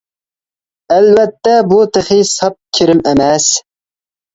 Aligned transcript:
ئەلۋەتتە 0.95 1.55
بۇ 1.75 1.79
تېخى 1.93 2.21
ساپ 2.33 2.59
كىرىم 2.79 3.09
ئەمەس. 3.09 3.51